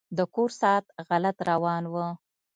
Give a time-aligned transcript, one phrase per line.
[0.17, 1.95] د کور ساعت غلط روان و.